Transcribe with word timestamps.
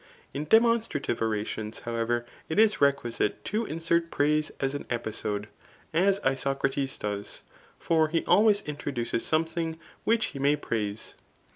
In 0.33 0.47
demonstratiYe 0.47 1.21
orations, 1.21 1.81
however, 1.81 2.25
it 2.49 2.57
us 2.57 2.77
requi* 2.77 3.13
site 3.13 3.45
to 3.45 3.65
insert 3.65 4.09
praise 4.09 4.49
as 4.59 4.73
an 4.73 4.87
episode, 4.89 5.47
as 5.93 6.19
Isocrates 6.21 6.97
does; 6.97 7.43
finr 7.79 8.09
he 8.09 8.25
always 8.25 8.63
introduces 8.63 9.23
something 9.23 9.77
which 10.03 10.27
he 10.33 10.39
may 10.39 10.57
pradse. 10.57 11.13